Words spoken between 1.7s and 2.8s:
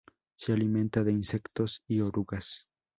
y orugas.